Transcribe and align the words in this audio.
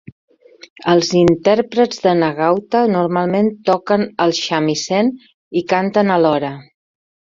Els 0.93 1.09
intèrprets 1.17 2.01
de 2.07 2.13
Nagauta 2.23 2.81
normalment 2.95 3.53
toquen 3.71 4.07
el 4.27 4.33
shamisen 4.39 5.13
i 5.63 5.65
canten 5.75 6.15
alhora. 6.17 6.51